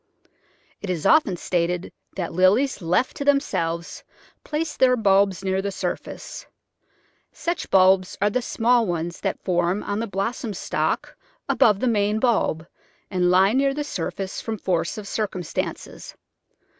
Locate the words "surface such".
5.71-7.69